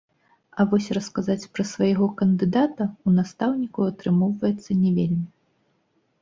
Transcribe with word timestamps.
А 0.61 0.63
вось 0.69 0.85
расказваць 0.97 1.49
пра 1.57 1.65
свайго 1.71 2.07
кандыдата 2.21 2.83
ў 2.87 3.09
настаўнікаў 3.19 3.83
атрымоўваецца 3.91 4.71
не 4.81 4.91
вельмі. 4.97 5.27